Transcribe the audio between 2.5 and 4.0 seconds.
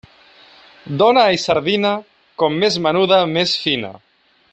més menuda més fina.